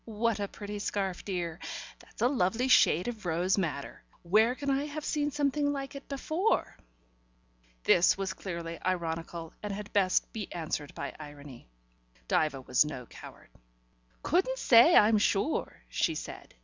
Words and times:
"What 0.05 0.39
a 0.39 0.47
pretty 0.47 0.79
scarf, 0.79 1.23
dear! 1.25 1.59
That's 1.99 2.23
a 2.23 2.27
lovely 2.27 2.67
shade 2.67 3.07
of 3.07 3.23
rose 3.23 3.55
madder. 3.59 4.01
Where 4.23 4.55
can 4.55 4.71
I 4.71 4.85
have 4.85 5.05
seen 5.05 5.29
something 5.29 5.71
like 5.71 5.93
it 5.93 6.09
before?" 6.09 6.75
This 7.83 8.17
was 8.17 8.33
clearly 8.33 8.79
ironical, 8.83 9.53
and 9.61 9.71
had 9.71 9.93
best 9.93 10.33
be 10.33 10.51
answered 10.53 10.95
by 10.95 11.13
irony. 11.19 11.67
Diva 12.27 12.61
was 12.61 12.83
no 12.83 13.05
coward. 13.05 13.51
"Couldn't 14.23 14.57
say, 14.57 14.95
I'm 14.95 15.19
sure," 15.19 15.83
she 15.87 16.15
said. 16.15 16.55